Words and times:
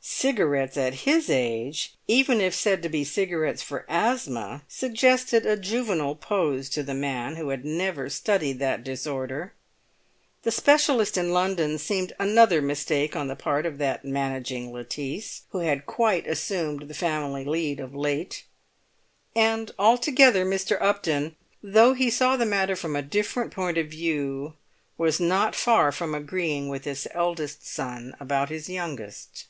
Cigarettes 0.00 0.78
at 0.78 0.94
his 1.04 1.28
age, 1.28 1.92
even 2.08 2.40
if 2.40 2.54
said 2.54 2.82
to 2.82 2.88
be 2.88 3.04
cigarettes 3.04 3.62
for 3.62 3.84
asthma, 3.90 4.62
suggested 4.66 5.44
a 5.44 5.54
juvenile 5.54 6.14
pose 6.16 6.70
to 6.70 6.82
the 6.82 6.94
man 6.94 7.36
who 7.36 7.50
had 7.50 7.62
never 7.64 8.08
studied 8.08 8.58
that 8.58 8.82
disorder. 8.82 9.52
The 10.44 10.50
specialist 10.50 11.18
in 11.18 11.32
London 11.32 11.76
seemed 11.78 12.14
another 12.18 12.62
mistake 12.62 13.14
on 13.14 13.28
the 13.28 13.36
part 13.36 13.66
of 13.66 13.76
that 13.78 14.02
managing 14.04 14.72
Lettice, 14.72 15.42
who 15.50 15.58
had 15.58 15.84
quite 15.86 16.26
assumed 16.26 16.84
the 16.88 16.94
family 16.94 17.44
lead 17.44 17.78
of 17.78 17.94
late. 17.94 18.44
And 19.36 19.70
altogether 19.78 20.44
Mr. 20.46 20.80
Upton, 20.80 21.36
though 21.62 21.92
he 21.92 22.08
saw 22.08 22.36
the 22.38 22.46
matter 22.46 22.74
from 22.76 22.96
a 22.96 23.02
different 23.02 23.52
point 23.52 23.76
of 23.76 23.88
view, 23.88 24.54
was 24.96 25.20
not 25.20 25.54
far 25.54 25.92
from 25.92 26.14
agreeing 26.14 26.68
with 26.68 26.86
his 26.86 27.06
eldest 27.12 27.64
son 27.66 28.16
about 28.18 28.48
his 28.48 28.70
youngest. 28.70 29.46